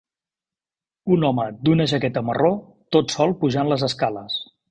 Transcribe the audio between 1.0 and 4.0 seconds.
Un home d'una jaqueta marró tot sol pujant les